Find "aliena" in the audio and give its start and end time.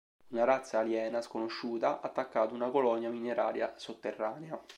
0.79-1.21